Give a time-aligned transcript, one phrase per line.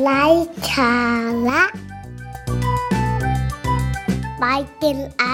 [0.00, 0.24] ไร้
[0.70, 0.94] สา
[1.48, 1.62] ระ
[4.38, 4.44] ไป
[4.82, 5.24] กินไอ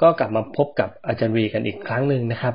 [0.00, 2.54] ก็กลับมาพบกับอาจารย์วีกันอีกครั้งหนึ่งนะครับ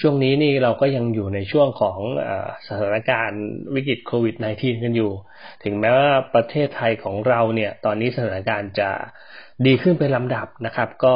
[0.00, 2.30] ช่วงนี้นี่เราก็ยังอยู่ในช่วงของอ
[2.66, 3.44] สถานการณ์
[3.74, 5.12] วิกฤตโควิด -19 กันอยู่
[5.64, 8.90] ถึงแม้ว่าประเทศไทยของเราเนี่ย ตอนนี้สถานการณ์จะ
[9.66, 11.14] ดีขึ้นเป็นลำดับนะครับ ก็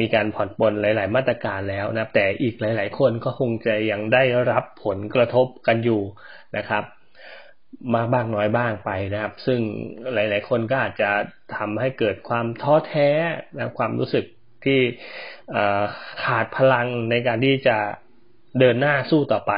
[0.00, 6.02] มีการผ่อนปลนหลาย ๆ มาตรการแล้วนะแต่อีกหลาย ๆ คนก็คงจะยังได้รับผลกระทบกันอยู่
[6.56, 6.84] นะครับ
[7.94, 9.60] มากบ้างน้อยบ้างไปนะครับ ซึ่ง
[10.14, 11.10] หลาย ๆ คนก็อาจจะ
[11.56, 13.08] ทำให้เกิดความท้อแท้
[13.56, 14.24] นะความรู้สึก
[14.64, 14.80] ที่
[16.24, 17.76] ขาดพลังในการที่จะ
[18.58, 19.52] เดินหน้าสู้ต่อไป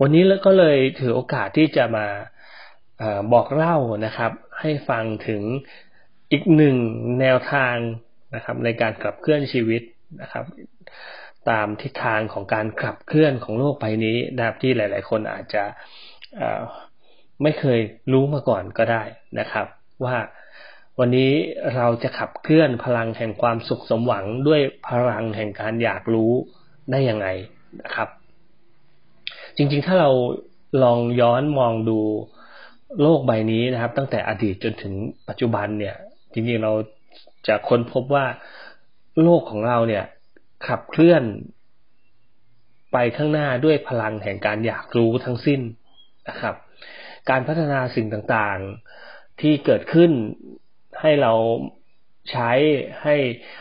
[0.00, 2.06] วันนี้แล้วก็เลยถือโอกาสที่จะมา
[3.00, 3.02] อ
[3.32, 5.42] บอกเล่านะครับ ให้ฟังถึง
[6.32, 6.76] อีกหนึ่ง
[7.20, 7.74] แนวทาง
[8.36, 9.82] นะครับในการขับเคลื่อนชีวิต
[10.22, 10.44] นะครับ
[11.50, 15.64] ตามทิศทางของการขับเคลื่อนของโลกใบนี้นะครับที่หลาย ๆ คนอาจจะ
[17.42, 17.80] ไม่เคย
[18.12, 19.02] รู้มาก่อนก็ได้
[19.40, 19.66] นะครับ
[20.04, 20.16] ว่า
[20.98, 21.30] วันนี้
[21.76, 26.32] เราจะขับเคลื่อนพลังแห่งความสุขสมหวังด้วยพลังแห่งการอยากรู้
[26.90, 27.26] ได้ยังไง
[27.82, 28.08] นะครับ
[29.56, 30.10] จริงๆ ถ้าเรา
[30.82, 31.98] ลองย้อนมองดู
[33.02, 34.92] โลกใบนี้นะครับ ตั้งแต่อดีตจนถึง
[35.28, 35.96] ปัจจุบันเนี่ย
[36.32, 36.72] จริงๆเรา
[37.48, 38.26] จะค้นพบว่า
[39.22, 40.04] โลกของเราเนี่ย
[40.66, 41.22] ขับเคลื่อน
[42.92, 45.60] ไปข้างหน้าด้วยพลังแห่งการอยากรู้ทั้งสิ้น
[46.28, 46.54] นะครับ
[47.30, 50.10] การพัฒนาสิ่งต่างๆที่เกิดขึ้น
[51.00, 51.32] ให้เรา
[52.30, 52.50] ใช้
[53.02, 53.16] ให้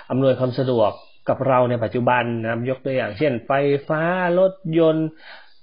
[0.09, 0.91] อำนวยความสะดวก
[1.29, 3.51] กับเราในปัจจุบันนะยกตัวอย่างเช่น ไฟ
[3.87, 4.01] ฟ้า
[4.39, 5.09] รถยนต์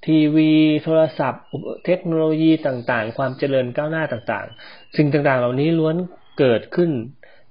[0.06, 0.52] ทีวี
[0.84, 1.44] โทรศัพท์
[1.86, 5.96] เทคโนโลยีต่างๆ ความเจริญก้าวหน้าต่างๆ สิ่งต่างๆ เหล่านี้ล้วน
[6.38, 6.90] เกิดขึ้น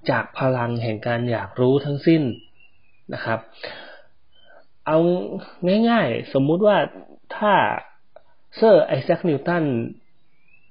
[0.09, 2.23] จากพลังแห่งการอยากรู้ทั้งสิ้น
[3.13, 3.39] นะครับ
[4.87, 4.97] เอา
[5.89, 6.77] ง่ายๆ สมมุติว่า
[7.37, 7.53] ถ้า
[8.55, 9.63] เซอร์ไอแซคนิวตัน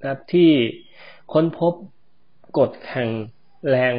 [0.01, 0.51] นะครับที่
[1.33, 1.73] ค้นพบ
[2.59, 3.09] กฎแห่ง
[3.69, 3.95] แรง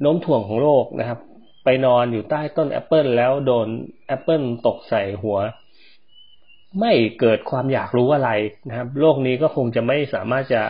[0.00, 1.20] โน้มถ่วงของโลกนะครับ
[1.64, 3.68] ไปนอนอยู่ใต้ต้นแอปเปิลแล้วโดน
[4.06, 5.38] แอปเปิลตกใส่หัว
[6.80, 8.30] ไม่เกิดความอยากรู้อะไร
[8.68, 10.62] นะครับ โลกนี้ก็คงจะไม่สามารถจะ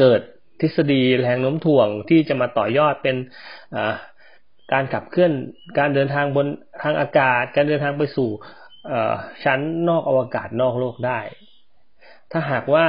[0.00, 0.20] เกิด
[0.60, 3.16] ทฤษฎีแรงโน้มถ่วงที่จะมาต่อยอดเป็น
[4.72, 5.32] การขับเคลื่อน
[5.78, 6.46] การเดินทางบน
[6.82, 8.30] ทางอากาศ การเดินทางไปสู่
[9.44, 11.20] ชั้นนอกอวกาศนอกโลกได้
[12.30, 12.86] ถ้าหากว่า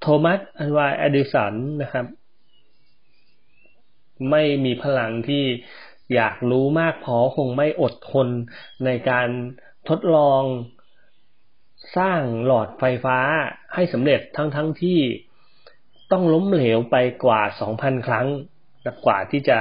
[0.00, 2.06] โทมัสอันวายอดิสันนะครับ
[4.30, 5.44] ไม่มีพลังที่
[6.14, 8.28] อยากรู้มากพอคงไม่อดทน
[8.84, 9.28] ในการ
[9.88, 10.42] ทดลอง
[11.96, 13.18] สร้างหลอดไฟฟ้า
[13.74, 14.98] ให้สำเร็จทั้งทั้งที่
[16.12, 17.40] ต้องล้มเหลวไปกว่า
[17.74, 18.26] 2,000 ครั้ง
[19.06, 19.58] กว่าที่จะ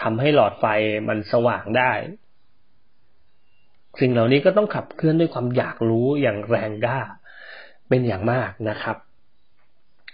[0.00, 0.64] ทำให้หลอดไฟ
[1.08, 1.92] มันสว่างได้
[4.00, 7.00] สิ่งเหล่านี้ก็ต้องขับเคลื่อนด้วยความอยากรู้อย่างแรงกล้า
[7.88, 8.96] เป็นอย่างมากนะครับ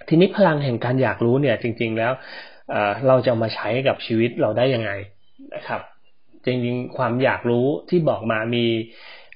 [0.09, 2.13] ทีนี้พลังแห่งการอยากรู้เนี่ย จริง ๆ แล้ว
[3.07, 4.91] เราจะมาใช้กับชีวิตเราได้ยังไง
[5.55, 5.81] นะครับ
[6.45, 8.67] จริงๆ ความอยากรู้ที่บอกมามี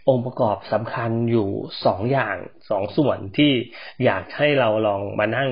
[0.09, 1.49] องค์ประกอบสำคัญอยู่
[1.85, 2.37] สองอย่าง
[2.71, 3.53] สองส่วนที่
[4.05, 5.51] อยากให้เราลองมานั่ง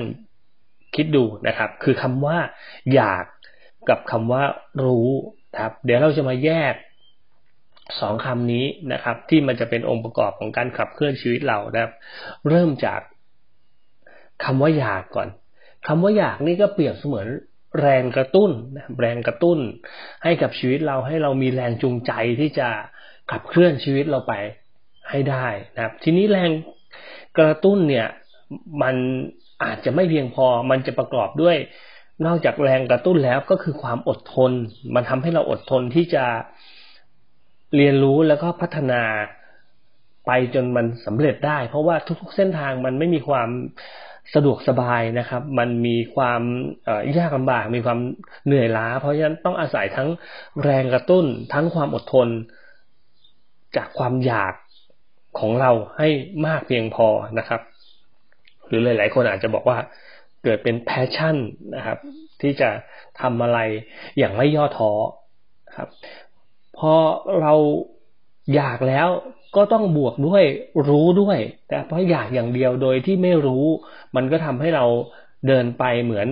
[0.95, 2.37] คิดดูนะครับ คือคำว่า
[2.93, 3.25] อยาก
[3.89, 4.43] กับคำว่า
[4.85, 5.09] รู้
[5.59, 6.73] ครับ เดี๋ยวเราจะมาแยก
[7.99, 11.93] สองคำนี้นะครับ ที่มันจะเป็นองค์ประกอบของการขับเคลื่อนชีวิตเรานะครับ
[12.49, 13.01] เริ่มจาก
[14.43, 15.29] คำว่าอยากก่อน
[15.87, 17.27] คำว่าอยากนี่ก็เปรียบเสมือน
[17.81, 18.51] แรงกระตุ้น
[18.99, 19.59] แรงกระตุ้น
[20.23, 22.67] ให้กับชีวิตเราให้เรามีแรงจูงใจที่จะ
[23.31, 24.33] ขับเคลื่อนชีวิตเราไป
[25.09, 26.49] ให้ได้นะครับ ทีนี้แรง
[27.37, 28.07] กระตุ้นเนี่ย
[28.81, 28.95] มัน
[29.65, 31.57] อาจจะไม่เพียงพอ มันจะประกอบด้วย
[32.25, 34.51] นอกจากแรงกระตุ้นแล้วก็คือความอดทน
[34.95, 36.25] มันทำให้เราอดทนที่จะ
[37.75, 39.03] เรียนรู้แล้วก็พัฒนา
[40.25, 43.49] ไปจนมันสำเร็จได้ เพราะว่าทุกๆเส้นทางมันไม่มีความ
[44.33, 46.41] สะดวกสบายนะครับ มันมีความ
[47.17, 47.99] ยากลำบาก มีความ
[48.45, 50.09] เหนื่อยล้า เพราะฉะนั้นต้องอาศัยทั้ง
[50.63, 52.27] แรงกระตุ้น ทั้งความอดทน
[53.77, 54.53] จากความอยาก
[55.39, 56.07] ของเราให้
[56.47, 57.07] มากเพียงพอ
[57.37, 57.61] นะครับ
[58.67, 59.77] หรือหลาย ๆ คนอาจจะบอกว่า
[60.43, 61.37] เกิดเป็นแพชชั่น
[61.75, 61.97] นะครับ
[62.41, 62.69] ที่จะ
[63.21, 63.59] ทำอะไร
[64.17, 64.91] อย่างไม่ย่อท้อ
[65.77, 65.89] ครับ
[66.77, 66.93] พอ
[67.41, 67.53] เรา
[68.55, 69.07] อยากแล้ว
[69.55, 70.43] ก็ต้องบวกด้วย
[70.89, 73.65] รู้ด้วย แต่เพราะอยากอย่างเดียวโดยที่ไม่รู้
[74.15, 74.85] มันก็ทำให้เรา
[75.47, 76.27] เดินไปเหมือน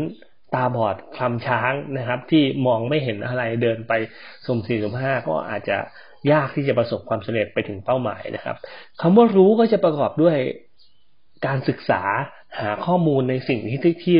[0.53, 3.93] ตาบอดคลำช้างนะครับ ที่มองไม่เห็นอะไรเดินไป
[4.45, 5.77] สุ่มสี่สุ่มห้าก็อาจจะ
[6.31, 8.55] ยากที่จะประสบความสำเร็จไปถึงเป้าหมายนะครับ
[9.01, 10.37] คำว่ารู้ก็จะประกอบด้วย
[11.45, 12.01] การศึกษา
[12.59, 14.19] หาข้อมูลในสิ่งที่ที่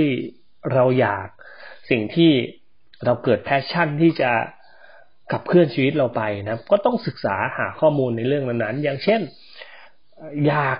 [0.73, 1.27] เราอยาก
[1.89, 2.31] สิ่งที่
[3.05, 4.31] เราเกิด passion ที่จะ
[5.31, 9.21] ขับเคลื่อนชีวิตเราไปนะก็ต้องศึกษาหาข้อมูลในเรื่องนั้นๆอย่างเช่น
[10.47, 10.77] อยาก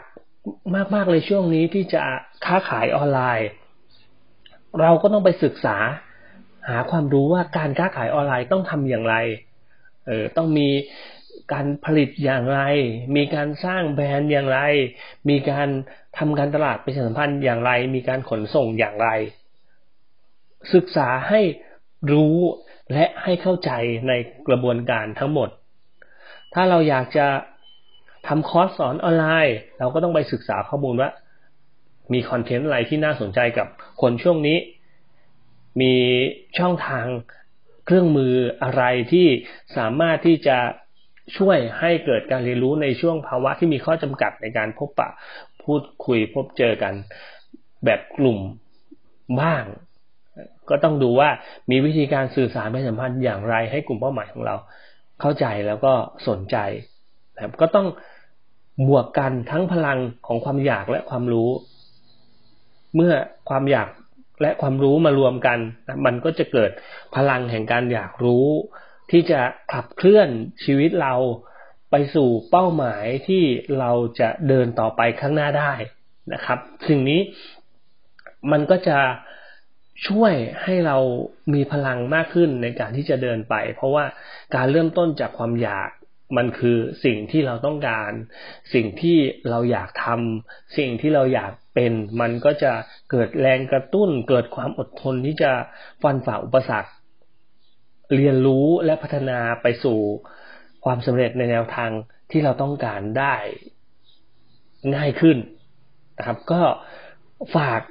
[0.95, 2.03] มากๆเลยช่วงนี้ที่จะ
[2.45, 3.49] ค้าขายออนไลน์
[4.81, 5.77] เราก็ต้องไปศึกษา
[6.69, 9.15] หาความรู้ว่าการค้าขายออนไลน์ต้องทำอย่างไร
[10.07, 10.67] เออต้องมี
[11.51, 12.59] การผลิตอย่างไร
[13.15, 14.59] มีการสร้างแบรนด์อย่างไร
[15.29, 15.67] มีการ
[16.17, 19.09] ทำการตลาดประชาสัมพันธ์อย่างไร มีการขนส่งอย่างไร
[20.73, 21.41] ศึกษาให้
[22.11, 22.37] รู้
[22.93, 23.71] และให้เข้าใจ
[24.07, 24.11] ใน
[24.47, 25.49] กระบวนการทั้งหมด
[26.53, 27.27] ถ้าเราอยากจะ
[28.27, 31.09] ทำคอร์สสอนออนไลน์ เราก็ต้องไปศึกษาข้อมูลว่า
[32.13, 33.67] มีคอนเทนต์อะไรที่น่าสนใจกับ
[34.01, 34.57] คนช่วงนี้
[35.81, 35.93] มี
[36.57, 37.05] ช่องทาง
[37.85, 39.27] เครื่องมืออะไรที่
[39.77, 40.57] สามารถที่จะ
[41.37, 45.09] ช่วยให้เกิดการเรียนรู้ในช่วงภาวะที่มีข้อจำกัดในการพบปะ
[45.63, 46.93] พูดคุยพบเจอกัน
[47.85, 48.39] แบบกลุ่ม
[49.41, 49.63] บ้าง
[50.69, 51.29] ก็ต้องดูว่า
[51.71, 54.55] มีวิธีการสื่อสารไปสัมพันธ์อย่างไรให้กลุ่มเป้าหมายของเรา
[55.21, 55.93] เข้าใจแล้วก็
[56.27, 56.57] สนใจ
[57.35, 57.87] นะครับก็ต้อง
[58.87, 61.49] บวกกันทั้งพลังของความอยากและความรู้
[62.95, 63.13] เมื่อ
[63.49, 63.87] ความอยาก
[64.41, 66.71] และความรู้มารวมกันนะมันก็จะเกิด
[67.15, 68.47] พลังแห่งการอยากรู้
[69.11, 69.41] ที่จะ
[69.73, 70.29] ขับเคลื่อน
[70.63, 71.15] ชีวิตเรา
[71.91, 73.43] ไปสู่เป้าหมายที่
[73.79, 75.73] เราจะเดินต่อไปข้างหน้าได้
[76.33, 77.21] นะครับ สิ่งนี้
[78.51, 78.99] มันก็จะ
[80.07, 80.33] ช่วย
[80.63, 80.97] ให้เรา
[81.53, 84.05] มีพลังมากขึ้นในการที่จะเดินไป เพราะว่า
[84.55, 85.89] การเริ่มต้นจากความอยาก
[86.37, 88.11] มันคือสิ่งที่เราต้องการ
[88.73, 89.17] สิ่งที่
[89.49, 92.71] เราอยากทำสิ่งที่เราอยากเป็น มันก็จะ
[93.11, 95.51] เกิดแรงกระตุ้น เกิดความอดทนที่จะ
[96.01, 96.91] ฟันฝ่าอุปสรรค
[98.15, 99.99] เรียนรู้และพัฒนาไปสู่
[100.85, 101.91] ความสำเร็จในแนวทาง
[102.31, 103.35] ที่เราต้องการได้
[104.95, 105.37] ง่ายขึ้น
[106.17, 106.61] นะครับ ก็
[107.55, 107.81] ฝาก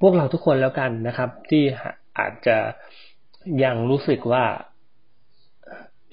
[0.00, 1.62] พวกเราทุกคนแล้วกันนะครับ ที่
[2.18, 2.58] อาจจะ
[3.64, 4.44] ยังรู้สึกว่า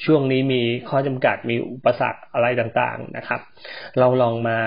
[0.06, 3.42] ช่วงนี้มีข้อจำกัดมีอุปสรรคอะไรต่างๆนะครับ
[4.00, 4.60] เราลองมา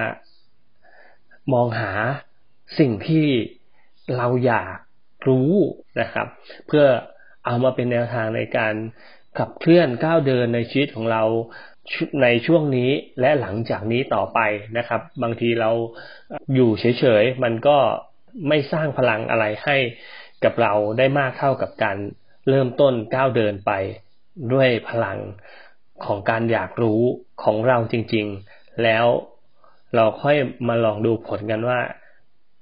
[1.53, 1.91] มองหา
[2.79, 3.27] สิ่งที่
[4.17, 4.79] เราอยาก
[5.29, 5.53] รู้
[6.01, 6.27] นะครับ
[6.67, 6.85] เพื่อ
[7.47, 8.75] เอามาเป็นแนวทางในการ
[9.39, 11.23] ขับเคลื่อนก้าวเดินในชีวิตของเรา
[12.23, 12.91] ในช่วงนี้
[13.21, 14.39] และหลังจากนี้ต่อไป
[14.79, 15.71] นะครับ บางทีเรา
[16.55, 17.79] อยู่เฉยๆ มันก็
[18.49, 19.77] ไม่สร้างพลังอะไรให้
[20.45, 21.97] กับเราได้มากเท่ากับการ
[22.49, 23.73] เริ่มต้นก้าวเดินไป
[24.53, 25.19] ด้วยพลัง
[26.05, 27.01] ของการอยากรู้
[27.45, 29.07] ของเราจริงๆ แล้ว
[29.95, 30.37] เราค่อย
[30.69, 31.79] มาลองดูผลกันว่า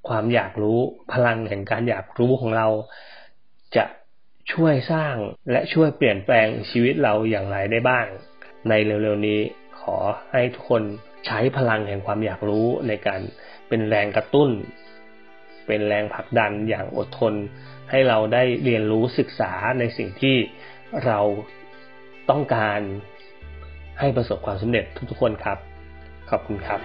[0.08, 0.78] ความอยากรู้
[1.12, 2.69] พลังแห่งการอยากรู้ของเรา
[3.76, 3.84] จะ
[4.52, 5.14] ช่วยสร้าง
[5.50, 8.06] และช่วยเปลี่ยนแปลงชีวิตเราอย่างไรได้บ้าง
[8.69, 9.41] ในเร็วๆนี้
[9.81, 9.96] ขอ
[10.32, 10.82] ให้ทุกคน
[11.26, 13.20] ใช้พลังแห่งความอยากรู้ในการ
[13.69, 14.50] เป็นแรงกระตุ้น
[15.67, 17.35] เป็นแรงผลักดันอย่างอดทน
[17.91, 20.37] ให้เราได้เรียนรู้ศึกษาในสิ่งที่
[21.06, 21.20] เรา
[22.31, 22.81] ต้องการ
[24.00, 25.58] ให้ประสบความสำเร็จทุกๆคนครับ
[26.31, 26.81] ขอบคุณครับ